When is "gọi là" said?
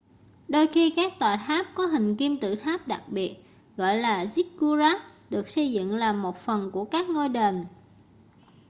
3.77-4.25